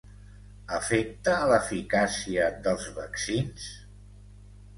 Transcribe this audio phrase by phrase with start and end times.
[0.77, 3.69] Afecta l’eficàcia dels vaccins?